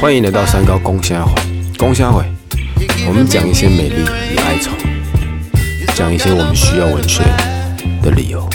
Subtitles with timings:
[0.00, 1.34] 欢迎来到三高公虾会，
[1.76, 2.24] 公虾会，
[3.06, 3.96] 我们讲一些美丽
[4.32, 4.70] 与哀愁，
[5.94, 7.22] 讲一些我们需要文学
[8.02, 8.48] 的理由。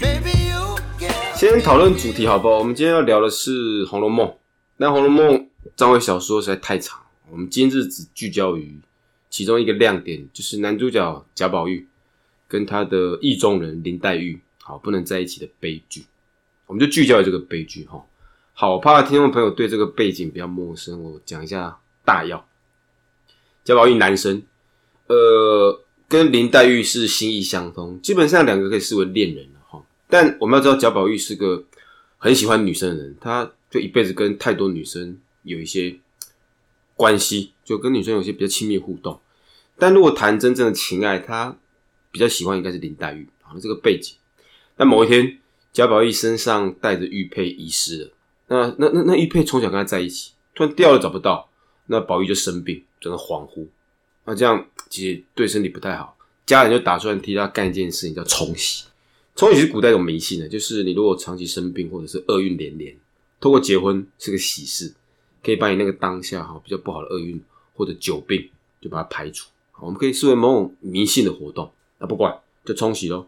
[0.00, 2.60] baby, you give 先讨论主题好不好？
[2.60, 4.26] 我们今天要聊的是《红楼梦》，
[4.78, 5.38] 那《红楼梦》
[5.76, 8.78] 章回小说实在太长，我们今日只聚焦于
[9.28, 11.86] 其中一个亮点，就是男主角贾宝玉
[12.48, 16.04] 跟他的意中人林黛玉好不能在一起的悲剧，
[16.70, 18.00] 我们就聚焦于这个悲剧哈。
[18.52, 22.46] 好，怕听众朋友对这个背景比较陌生，我讲一下大要。
[23.64, 24.40] 贾宝玉男生，
[25.08, 29.82] 呃，跟林黛玉是心意相通，基本上两个可以视为恋人了哈。
[30.08, 31.64] 但我们要知道，贾宝玉是个
[32.18, 35.98] 很喜欢女生的人，他就一辈子跟太多女生有一些
[36.94, 39.18] 关系，就跟女生有些比较亲密互动。
[39.76, 41.56] 但如果谈真正的情爱，他
[42.12, 44.14] 比较喜欢应该是林黛玉，好，这个背景。
[44.76, 45.38] 但某一天，
[45.72, 48.10] 贾宝玉身上带着玉佩遗失了，
[48.48, 51.48] 那那那那玉佩从小跟他在一起，突然掉了找不到，
[51.86, 53.66] 那宝玉就生病，整个恍惚。
[54.24, 58.86] 那这样其实对身体不太好，家人就打算替他干一件事情，叫冲喜。
[59.36, 62.94] 冲喜是古代一种迷信的，就是你如果长期生病或者是厄运连连，
[63.40, 64.92] 透过结婚是个喜事，
[65.42, 67.40] 可以把你那个当下哈比较不好的厄运
[67.74, 69.48] 或者久病就把它排除。
[69.78, 71.70] 我们可以视为某种迷信的活动。
[71.98, 73.26] 那不管就冲喜喽。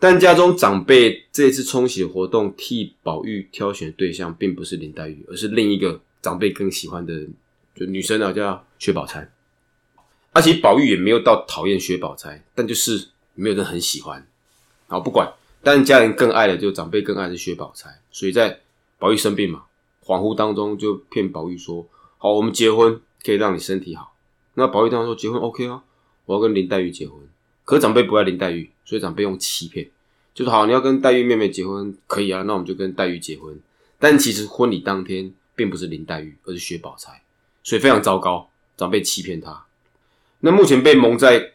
[0.00, 7.26] 但家中长辈这次冲喜的活动，替宝玉挑选对象并不是林黛玉，而是另一个长辈更喜欢的
[7.74, 9.28] 就女生啊，叫薛宝钗。
[10.32, 14.24] 而且宝玉也没有到讨厌薛宝钗，但就是没有人很喜欢。
[14.86, 15.28] 好，不管，
[15.64, 18.60] 但家人更爱的就长辈更爱的是薛宝钗，所以在
[18.98, 19.64] 宝玉生病嘛，
[20.04, 21.84] 恍惚当中就骗宝玉说
[22.18, 24.14] ：“好，我们结婚可以让你身体好。”
[24.54, 25.82] 那宝玉当然说：“结婚 OK 啊，
[26.26, 27.18] 我要跟林黛玉结婚。”
[27.68, 29.86] 可长辈不爱林黛玉，所以长辈用欺骗，
[30.32, 33.60] 就说：“好，你要跟黛玉妹妹结婚可以啊，那我们就跟黛玉结婚。”
[34.00, 37.20] 但其实婚礼当天并不是林黛玉，而是薛宝钗，
[37.62, 39.66] 所以非常糟糕，长辈欺骗她。
[40.40, 41.52] 那目前被蒙在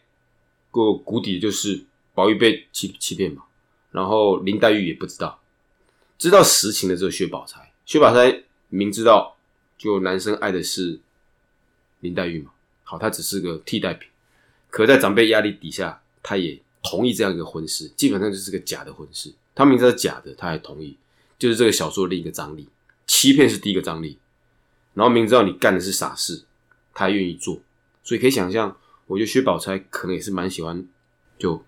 [0.70, 1.84] 个谷底的就是
[2.14, 3.42] 宝玉被欺欺骗嘛，
[3.90, 5.40] 然后林黛玉也不知道，
[6.16, 7.72] 知道实情的只有薛宝钗。
[7.86, 9.36] 薛宝钗明知道，
[9.76, 11.00] 就男生爱的是
[11.98, 12.52] 林黛玉嘛，
[12.84, 14.08] 好，她只是个替代品。
[14.70, 19.32] 可在长辈压力底下，他也同意这样一个婚事，基本上就是个假的婚事。
[19.54, 20.96] 他明知道假的，他还同意，
[21.38, 22.68] 就是这个小说的另一个张力。
[23.06, 24.18] 欺骗是第一个张力，
[24.94, 26.42] 然后明知道你干的是傻事，
[26.94, 27.60] 他还愿意做。
[28.02, 28.74] 所以可以想象，
[29.06, 30.86] 我觉得薛宝钗可能也是蛮喜欢
[31.38, 31.62] 就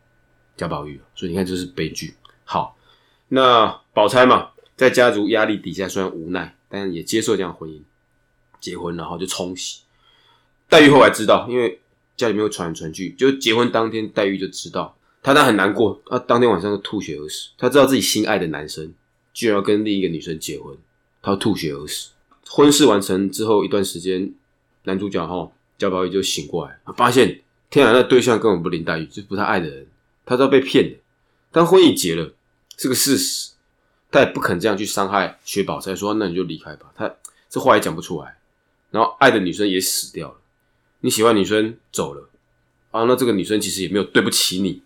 [0.56, 2.15] 贾宝玉，所以你看这是悲剧。
[2.44, 2.77] 好，
[3.28, 7.83] 那宝钗嘛，在家族压力底下，虽然无奈，但也接受这样婚姻，
[8.59, 9.83] 结婚然后就冲喜。
[10.69, 11.78] 黛玉后来知道，因为
[12.16, 17.50] 家里面有传来传去，就结婚当天，黛玉就知道，她当很难过，她当天晚上就吐血而死。
[17.59, 18.93] 她知道自己心爱的男生
[19.32, 20.76] 居然要跟另一个女生结婚，
[21.21, 22.10] 她吐血而死。
[22.49, 24.32] 婚事完成之后一段时间，
[24.84, 25.53] 男主角哈。
[25.78, 29.87] 贾宝玉就醒过来，他发现天然的对象根本不林黛玉，就不是他爱的人，
[30.25, 30.97] 他知道被骗了。
[31.53, 32.32] 但婚已结了，
[32.78, 33.50] 是个事实，
[34.10, 36.91] 他也不肯这样去伤害薛宝钗，说那你就离开吧。
[36.97, 37.15] 他
[37.50, 38.38] 这话也讲不出来。
[38.91, 40.37] 然后爱的女生也死掉了，
[41.00, 42.28] 你喜欢女生走了
[42.90, 44.82] 啊，那这个女生其实也没有对不起你。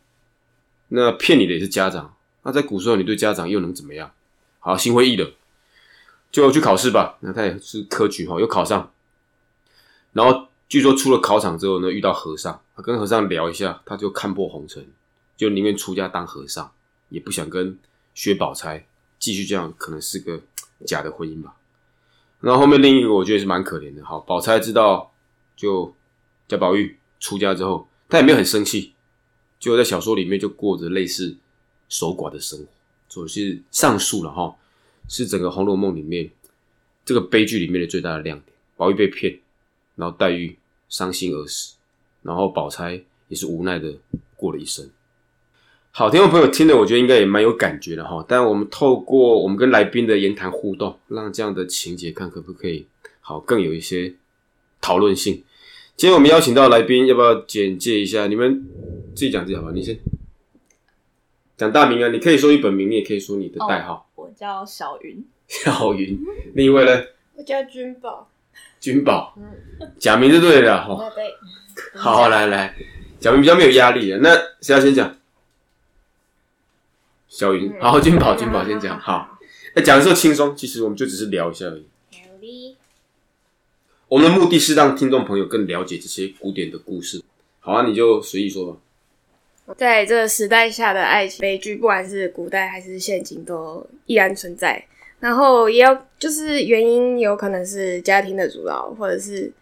[0.89, 4.13] 那骗你的也是家长，那在古时候你对家长又能怎么样？
[4.59, 5.33] 好，心灰意冷，
[6.31, 7.19] 就去考试吧。
[7.21, 8.93] 那他也是科举哈，又考上，
[10.13, 10.47] 然后。
[10.71, 14.87] 据说出了考场之后呢，遇到和尚，他跟和尚聊一下，他就看破红尘，
[15.37, 16.71] 就宁愿出家当和尚，
[17.09, 17.77] 也不想跟
[18.15, 18.87] 薛宝钗
[19.19, 20.41] 继续这样，可能是个
[20.87, 21.57] 假的婚姻吧。
[22.39, 25.13] 然后后面另一个我觉得是蛮可怜的，好，宝钗知道
[25.57, 25.93] 就
[26.51, 28.93] 贾宝玉出家之后，他也没有很生气，
[29.59, 31.37] 就在小说里面就过着类似
[31.89, 32.67] 守寡的生活，
[33.09, 34.55] 所以是上述了哈，
[35.09, 36.31] 是整个《红楼梦》里面
[37.05, 39.39] 这个悲剧里面的最大的亮点，宝玉被骗，
[39.95, 40.57] 然后黛玉。
[40.91, 41.77] 伤心而死，
[42.21, 43.95] 然后宝钗也是无奈的
[44.35, 44.91] 过了一生。
[45.93, 48.25] 好，听众朋友听了，我觉得应该也蛮有感觉的哈。
[48.27, 52.89] 但我们透过我们跟来宾的言谈互动，让这样的情节看可不可以
[53.21, 54.13] 好更有一些
[54.81, 55.45] 讨论性。
[56.01, 58.27] 今天我们邀请到来宾，要不要简介一下？
[58.27, 58.67] 你们
[59.15, 59.71] 自己讲自己好吧？
[59.75, 59.99] 你先
[61.59, 64.09] 讲大名啊，你可以说你本名，你也可以说你的代号。
[64.15, 66.19] 我叫小云，小云。
[66.55, 67.03] 另一位呢？
[67.35, 68.31] 我叫君宝。
[68.81, 69.37] 君宝，
[69.99, 71.13] 假名就对了哈。
[71.15, 71.35] 对，
[71.95, 72.75] 好，来来，
[73.19, 74.17] 假名比较没有压力的。
[74.21, 74.31] 那
[74.63, 75.15] 谁要先讲？
[77.29, 78.99] 小云，好，君宝，君宝先讲。
[78.99, 79.39] 好，
[79.77, 81.87] 那讲的时候轻松，其实我们就只是聊一下而已。
[84.11, 87.23] 我们的目的是让听众朋友更了解这些古典的故事。
[87.61, 88.77] 好啊，你就随意说吧。
[89.77, 94.85] 在这个时代下的爱情悲剧，不管是古代还是现今，都依然存在。
[95.21, 99.53] 然后也有就是原因有可能是家庭的阻挠，或者是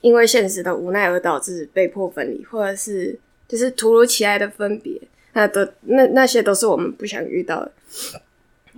[0.00, 4.98] 因为现实的无奈而导致被迫分离，或者是就是突如其来的分别，
[5.34, 7.72] 那都那那些都是我们不想遇到的。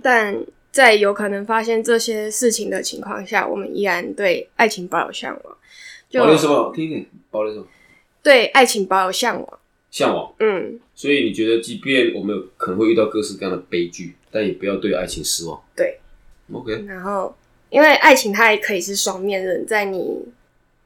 [0.01, 0.37] 但
[0.77, 5.57] 在有可能发现这些事情的情况下，我们依然对爱情抱有向往，
[6.07, 6.71] 就保留什么？
[6.75, 7.65] 听一点，保留什么？
[8.21, 9.59] 对爱情抱有向往。
[9.89, 10.31] 向往。
[10.37, 15.59] 嗯，所以你觉得，即便我们有可能会遇到各式各样的悲剧，但也不要对爱情失望。
[15.75, 15.97] 对。
[16.53, 17.35] OK，然后，
[17.71, 20.23] 因为爱情它也可以是双面刃，在你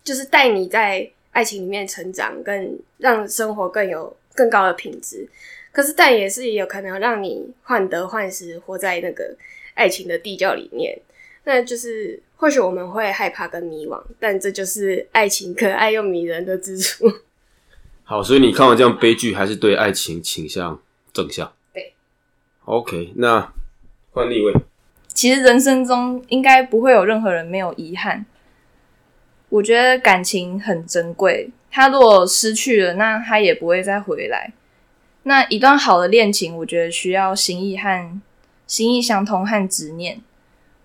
[0.05, 5.27] 就是带你在爱情里面成长，更让生活更有更高的品质。
[5.73, 9.35] 可是，但也是有可能让你患得患失，活在那个
[9.81, 10.95] 爱情的地窖里面。
[11.43, 17.11] 那就是或许我们会害怕跟迷惘，但这就是爱情可爱又迷人的之处。
[18.05, 20.79] 好，所以你看完这样悲剧，还是对爱情倾向
[21.11, 21.51] 正向。
[21.73, 21.93] 对。
[22.65, 23.51] OK，那
[24.11, 24.53] 换另一位。
[25.07, 28.23] 其实人生中应该不会有任何人没有遗憾。
[29.49, 34.53] 我觉得感情很珍贵，他如果失去了，那他也不会再回来。
[35.23, 38.21] 那一段好的恋情，我觉得需要心意和
[38.71, 40.21] 心意相通和执念。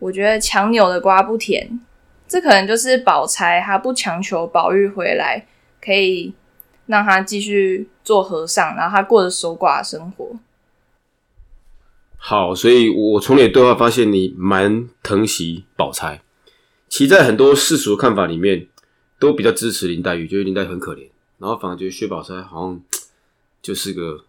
[0.00, 1.78] 我觉得强扭的瓜不甜，
[2.26, 5.46] 这可能就是宝钗她不强求宝玉回来，
[5.80, 6.34] 可以
[6.86, 10.36] 让他继续做和尚，然后他过着守寡的生活。
[12.16, 16.20] 好，所以我从你的对话发现你蛮疼惜宝钗。
[16.88, 18.66] 其实，在很多世俗的看法里面，
[19.20, 21.08] 都比较支持林黛玉，觉得林黛玉很可怜，
[21.38, 22.80] 然后反而觉得薛宝钗好像
[23.62, 24.24] 就是个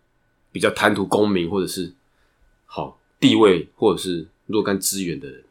[0.51, 1.94] 比较贪图功名或者是
[2.68, 5.44] 好地位或者是若干资源的人。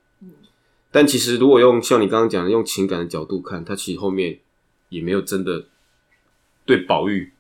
[0.90, 4.38] 但其实，如果用像你刚刚讲的用情感的角度看，他其实后面
[4.88, 5.66] 也没有真的
[6.64, 7.32] 对宝玉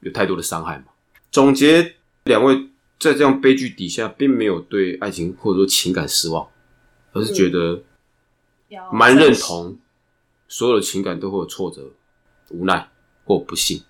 [0.00, 0.84] 有太多的伤害嘛。
[1.30, 6.48] 总结，两位在这样悲剧底下，并没有对爱情或者说情感失望，
[7.12, 7.82] 而是觉得
[8.90, 9.76] 蛮认同
[10.48, 11.90] 所有的情感都会有挫折、
[12.50, 12.90] 无奈
[13.24, 13.82] 或不幸，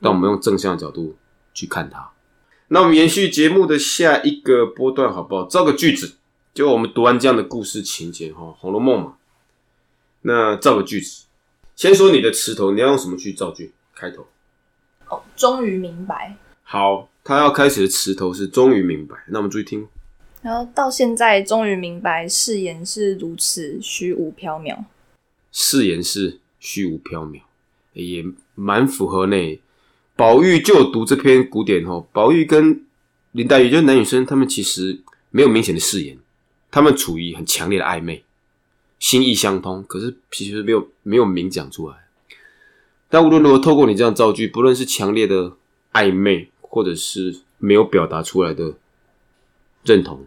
[0.00, 1.16] 但我们用正向的角度
[1.54, 2.10] 去看它。
[2.72, 5.44] 那我们延续节目的下一个波段，好不好？
[5.44, 6.14] 造个句子，
[6.54, 9.16] 就我们读完这样的故事情节，哈，《红楼梦》嘛。
[10.22, 11.24] 那造个句子，
[11.74, 13.72] 先说你的词头，你要用什么去造句？
[13.92, 14.24] 开头。
[15.08, 16.36] 哦，终于明白。
[16.62, 19.16] 好，他要开始的词头是终于明白。
[19.26, 19.88] 那我们注意听。
[20.40, 24.84] 然后到现在终于明白，誓言是如此虚无缥缈。
[25.50, 27.40] 誓言是虚无缥缈，
[27.94, 28.24] 也
[28.54, 29.60] 蛮符合呢。
[30.20, 32.84] 宝玉就读这篇古典哦，宝玉跟
[33.32, 35.00] 林黛玉就是男女生，他们其实
[35.30, 36.18] 没有明显的誓言，
[36.70, 38.22] 他们处于很强烈的暧昧，
[38.98, 41.96] 心意相通，可是其实没有没有明讲出来。
[43.08, 45.56] 但无论如何，透过你这样造句，不论是强烈的
[45.94, 48.74] 暧昧，或者是没有表达出来的
[49.84, 50.26] 认同，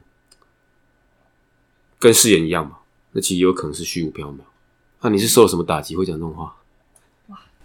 [2.00, 2.78] 跟誓言一样嘛，
[3.12, 4.40] 那其实有可能是虚无缥缈。
[5.02, 6.56] 那、你是受了什么打击会讲这种话？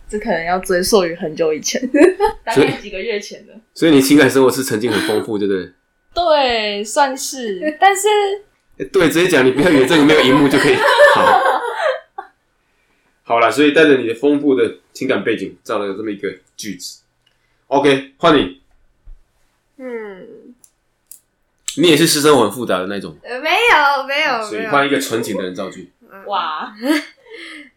[0.09, 1.81] 这可能要追溯于很久以前，
[2.45, 3.53] 大概几个月前的。
[3.75, 5.73] 所以你情感生活是曾经很丰富，对不对？
[6.15, 8.09] 对，算是， 但是
[8.79, 10.75] 欸对，直接讲，你不要以为这个没有荧幕就可以。
[11.15, 11.41] 好，
[13.23, 17.03] 好了，所以带着你的丰富的情感背景，造了这么一个句子。
[17.67, 18.63] OK，换你，
[19.77, 20.55] 嗯，
[21.77, 24.67] 你也是私生活很复杂的那种，呃，没有，没有，所以。
[24.67, 25.93] 换一个纯情的人造句。
[26.27, 26.73] 哇，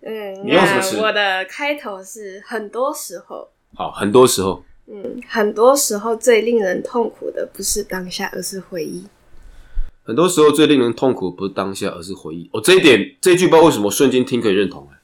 [0.02, 9.06] 嗯，你用什么词我的开头是很多时候，好，很多时候，嗯，很多时候最令人痛苦的不是当下，而是回忆。
[10.04, 12.50] 很多时候最令人痛苦不是当下，而是回忆。
[12.54, 15.00] 哦，这一点，这一句不知道为什么瞬间听可以认同哎。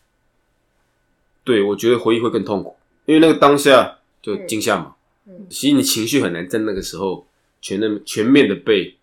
[1.44, 2.76] 对，我觉得回忆会更痛苦，
[3.06, 4.96] 因为那个当下就惊吓嘛。
[5.30, 7.28] 嗯其实你情绪很难在那个时候
[7.62, 8.96] 全面全面的被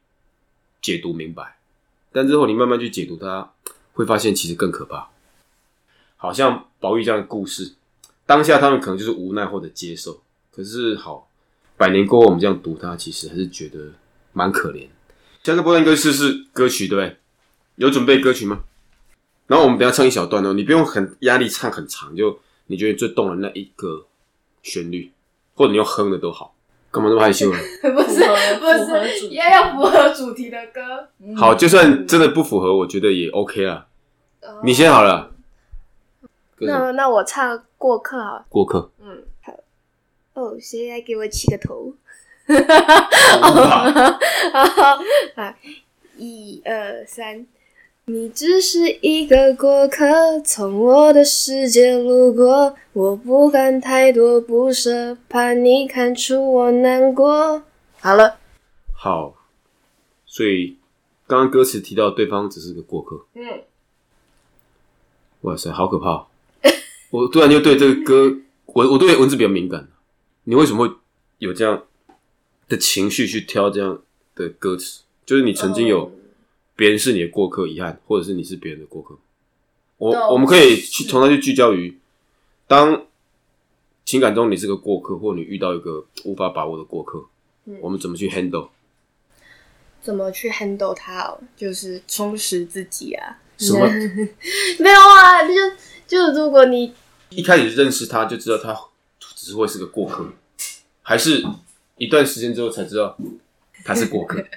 [0.81, 1.57] 解读明白，
[2.13, 3.53] 但之后你慢慢去解读它，
[3.93, 5.09] 会发现其实更可怕。
[6.25, 7.75] 好像宝玉这样的故事，
[8.25, 11.29] 当下他们可能就是无奈或者接受，可是好，
[11.77, 13.79] 百年过后我们这样读它，其实还是觉得
[14.33, 14.87] 蛮可怜。
[15.43, 17.19] 下个波段歌词是歌曲，对不对？
[17.77, 18.61] 有准备歌曲吗？
[19.49, 22.39] 然后我们等一下唱一小段哦，你不用很压力唱很长，就
[22.69, 24.07] 你觉得最动的那一个
[24.63, 25.13] 旋律，
[25.53, 26.55] 或者你用哼的都好。
[26.91, 27.59] 干嘛那么害羞 呢？
[27.83, 28.25] 不是
[28.59, 28.67] 不
[29.05, 31.07] 是，也要符合主题的歌。
[31.37, 33.87] 好，就算真的不符合，我觉得也 OK 啦。
[34.65, 35.34] 你先好了。
[36.67, 38.47] 那那我唱过客好了。
[38.49, 39.53] 过客，嗯，好。
[40.35, 41.95] 哦，谁来给我起个头？
[43.41, 44.19] 哇
[45.35, 45.57] 啊，
[46.17, 47.47] 一二三。
[48.07, 57.63] 你只是一个过客，从我的世界路过，我不敢太多不舍，怕你看出我难过。
[58.01, 58.37] 好了，
[58.93, 59.35] 好，
[60.27, 60.77] 所以
[61.27, 63.63] 刚刚歌词提到对方只是个过客，嗯，
[65.41, 66.27] 哇塞，好可怕哦！
[67.15, 69.89] 我突然就对这个歌，我我对文字比较敏感。
[70.43, 70.93] 你为什么会
[71.39, 71.85] 有这样
[72.69, 74.03] 的情绪去挑这样
[74.35, 75.03] 的歌词？
[75.25, 76.11] 就是你曾经有
[76.75, 79.17] 别人是你的过客，遗憾，或者是你是别人的过客。
[79.99, 81.97] 我我们可以去从它去聚焦于，
[82.67, 83.07] 当
[84.05, 87.25] 情感中你是个过客，或你遇到一个无法把握的过客，
[87.67, 88.71] 嗯我们怎么去 handle？
[90.03, 91.39] 怎么去 handle 它哦？
[91.57, 93.39] 就是充实自己啊。
[93.57, 93.87] 什么？
[94.83, 95.55] 没有啊，就
[96.09, 96.93] 就如果你
[97.37, 98.79] 一开始认识他就知道他
[99.35, 100.27] 只是会是个过客，
[101.03, 101.45] 还是
[101.97, 103.17] 一段时间之后才知道
[103.85, 104.43] 他是过客？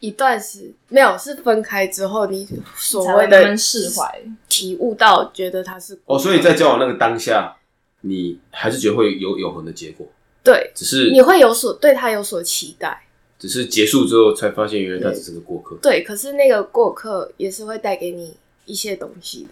[0.00, 4.22] 一段时没有是分开之后，你所才谓的释怀。
[4.48, 7.56] 体悟到，觉得他是哦，所以在交往那个当下，
[8.02, 10.06] 你还是觉得会有永恒的结果，
[10.44, 13.02] 对，只是你会有所对他有所期待。
[13.38, 15.76] 只是结束之后才发现，原来他只是个过客。
[15.82, 19.50] 对，可是那个过客也是会带给你一些东西的，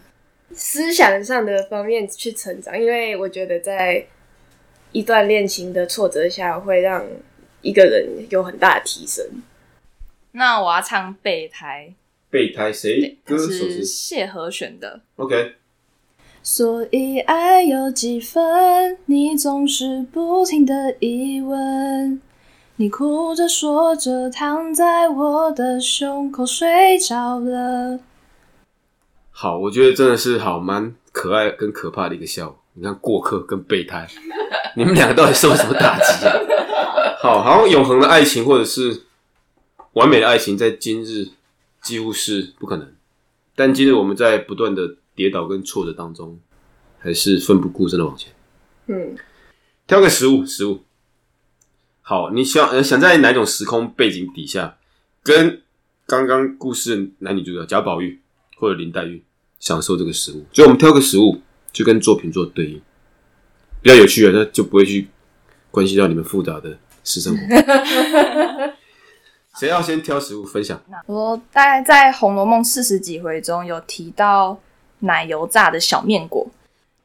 [0.55, 2.79] 思想上的方面去成长。
[2.79, 4.07] 因为我觉得在
[4.93, 7.05] 一段恋情的挫折下，会让
[7.63, 9.25] 一个人有很大的提升。
[10.33, 11.93] 那我要唱备胎，
[12.31, 13.17] 备胎谁？
[13.25, 15.01] 歌手是是谢和弦的。
[15.17, 15.55] OK，
[16.43, 22.21] 所以爱有几分，你总是不停的疑问。
[22.77, 28.01] 你哭着说着，躺在我的胸口睡着了。
[29.37, 32.57] 好，我觉得真的是好蛮可爱跟可怕的一个笑话。
[32.75, 34.09] 你看过客跟备胎，
[34.77, 36.33] 你们两个到底受了什么打击啊？
[37.21, 39.03] 好，好像永恒的爱情或者是
[39.95, 41.27] 完美的爱情，在今日
[41.83, 42.95] 几乎是不可能。
[43.57, 46.39] 但今日我们在不断的跌倒跟挫折当中，
[47.01, 48.33] 还是奋不顾身的往前。
[48.87, 49.17] 嗯，
[49.89, 50.85] 挑个食物，食物。
[52.03, 54.79] 好，你想呃想在哪种时空背景底下，
[55.25, 55.61] 跟
[56.07, 58.21] 刚刚故事的男女主角贾宝玉
[58.65, 59.23] 或者林黛玉
[59.61, 60.43] 享受这个食物？
[60.51, 61.39] 所以我们挑个食物，
[61.71, 62.81] 就跟作品做对应，
[63.83, 65.09] 比较有趣啊，那就不会去
[65.71, 67.43] 关系到你们复杂的私生活。
[69.61, 70.83] 谁要先挑食物分享？
[71.07, 74.59] 我大概在《红楼梦》四十几回中有提到
[75.01, 76.49] 奶油炸的小面果。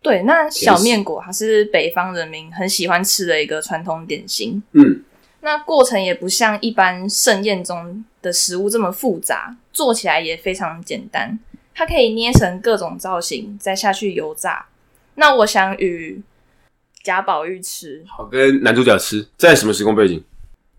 [0.02, 4.64] 对，那小面果它是北方人民很喜欢吃的一个传统点心。
[4.72, 5.04] 嗯，
[5.42, 11.38] 那过程也不像一般盛宴中的食物这么复杂，做起来也非常简单。
[11.80, 14.68] 它可以捏成各种造型，再下去油炸。
[15.16, 16.22] 那我想与
[17.02, 20.22] 贾宝玉吃，好，跟男主角吃，在什么时空背景？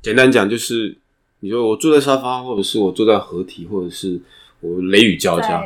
[0.02, 0.95] 简单讲就是，
[1.38, 4.21] 你说我坐在沙发，或者是我坐在合体，或者是
[4.61, 5.64] 我雷雨交加。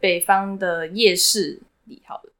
[0.00, 2.32] 北方的夜市里，好了。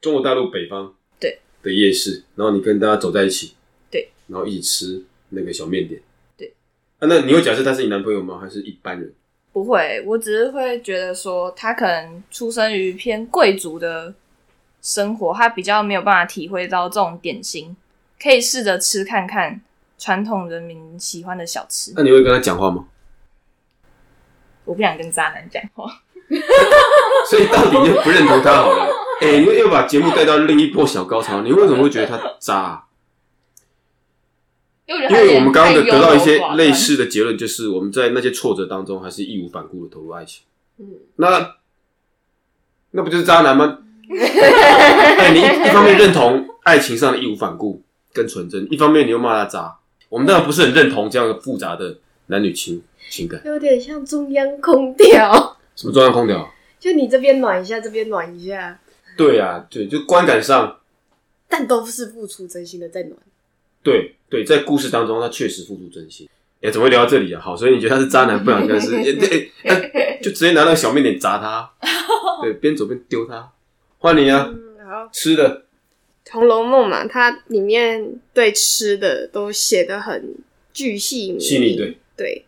[0.00, 3.52] 中国大陆北方对的夜市，然后你跟大家走在一起，
[3.90, 6.00] 对，然后一起吃那个小面点，
[6.38, 6.54] 对。
[7.00, 8.38] 啊，那你会假设他是你男朋友吗？
[8.38, 9.12] 还是一般人？
[9.56, 14.12] 不会，我只是会觉得说，他可能出生于偏贵族的
[14.82, 17.74] 生活，他比较没有办法体会到这种点心，
[18.22, 19.58] 可以试着吃看看
[19.96, 21.94] 传统人民喜欢的小吃。
[21.96, 22.84] 那你会跟他讲话吗？
[24.66, 25.90] 我不想跟渣男讲话，
[27.30, 28.94] 所以到底就不认同他好了？
[29.22, 32.84] 哎、你又把节目带到另一波小高潮，你为什么会觉得他渣啊、
[34.86, 40.44] 因为我们刚刚的得到一些类似的结论，就是我们在那些挫折当中，还是义无反顾的投入爱情。
[40.78, 41.56] 嗯，那
[42.92, 43.80] 那不就是渣男吗？
[44.08, 49.76] 哎、你一一方面认同爱情上的义无反顾跟纯真，一方面你又骂他渣。
[50.08, 53.42] 我们当然不是很认同这样的复杂的男女情情感。
[53.44, 56.48] 有点像中央空调，什么中央空调？
[56.78, 58.78] 就你这边暖一下，这边暖一下，
[59.16, 60.78] 对啊，对，就观感上，
[61.48, 63.18] 但都是付出真心的在暖。
[63.86, 66.28] 对对，在故事当中，他确实付出真心。
[66.60, 67.40] 哎、怎么会聊到这里啊？
[67.40, 68.90] 好，所以你觉得他是渣男，不想跟他是，
[70.20, 71.70] 就直接拿那个小面点砸他，
[72.42, 73.52] 对，边走边丢他。
[73.98, 75.62] 换你啊，嗯，好，吃的，
[76.32, 80.34] 《红楼梦》嘛，它里面对吃的都写的很
[80.72, 82.44] 巨细细腻对对。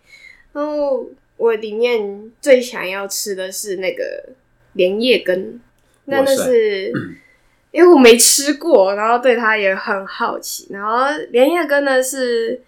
[0.52, 4.30] 然后我里面最想要吃的是那个
[4.72, 5.60] 莲叶根，
[6.06, 6.90] 那那是
[7.70, 10.66] 因为我没吃过，然后对它也很好奇。
[10.70, 12.60] 然后莲叶根呢是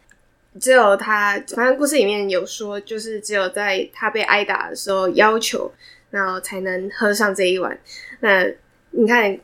[0.61, 5.73] 只有他，反正故事里面有说，就是只有在他被挨打的时候要求，
[6.11, 7.79] 然后才能喝上这一碗。
[8.21, 8.45] 那
[8.91, 9.39] 你看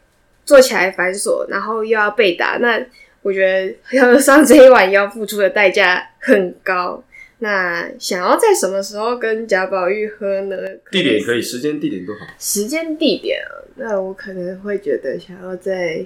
[0.44, 2.78] 做起来繁琐，然后又要被打，那
[3.22, 7.02] 我觉得 喝上这一碗要付出的代价很高。
[7.38, 10.56] 那想要在什么时候跟贾宝玉喝呢？
[10.90, 12.20] 地点可以，时间地点都好。
[12.38, 16.04] 时间地点啊，那我可能会觉得想要在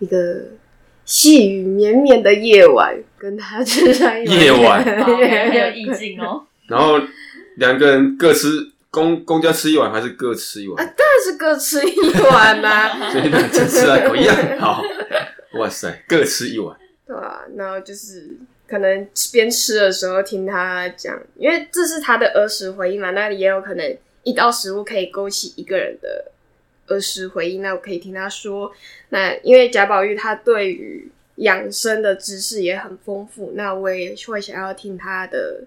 [0.00, 0.42] 一个
[1.04, 6.44] 细雨绵绵的夜晚跟他吃上一碗夜晚 好很有意境哦。
[6.68, 7.00] 然后
[7.58, 8.48] 两个人各吃
[8.90, 10.84] 公公家吃一碗，还是各吃一碗？
[10.84, 14.82] 啊当然是各吃一碗啦、 所以两个吃啊，口一样好。
[15.60, 16.76] 哇塞，各吃一碗。
[17.06, 18.36] 对啊，然后就是
[18.68, 26.32] 可能边吃的时候听他讲，因为这是他的儿时回忆嘛，那也有可能一道食物可以勾起一个人的
[26.88, 27.58] 儿时回忆。
[27.58, 28.72] 那我可以听他说，
[29.10, 35.62] 那因为贾宝玉他对于养生的知识也很丰富，那我也会想要听他的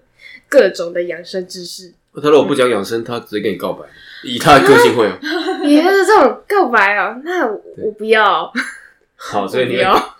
[0.48, 1.92] 各种的养生知识。
[2.22, 3.86] 他如果不讲养生，他直接跟你告白，
[4.24, 5.16] 以他的个性会哦。
[5.64, 8.52] 也就是这种告白哦，那我我不要，
[9.16, 10.16] 好，所以你不要。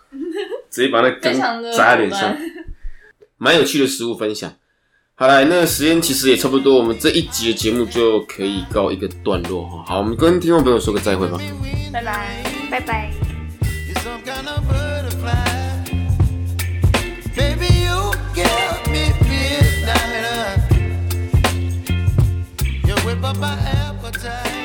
[0.68, 1.32] 直接把那根
[1.72, 2.36] 砸在脸上
[3.42, 4.52] 蛮有趣的食物分享。
[5.14, 9.82] 好来，那时间其实也差不多，我们这一集的节目就可以告一个段落哈。
[9.86, 11.38] 好，我们跟听众朋友说个再会吧，
[11.90, 13.10] 拜拜，拜拜。
[23.22, 24.59] Up my appetite